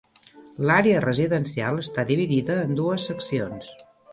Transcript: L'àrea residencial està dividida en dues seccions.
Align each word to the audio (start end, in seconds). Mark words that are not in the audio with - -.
L'àrea 0.69 1.03
residencial 1.03 1.79
està 1.83 2.07
dividida 2.13 2.59
en 2.65 2.77
dues 2.83 3.07
seccions. 3.11 3.71